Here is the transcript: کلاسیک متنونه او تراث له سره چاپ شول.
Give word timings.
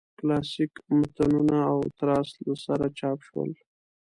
کلاسیک 0.19 0.73
متنونه 0.97 1.57
او 1.71 1.79
تراث 1.97 2.29
له 2.45 2.55
سره 2.65 2.85
چاپ 2.99 3.19
شول. 3.27 3.51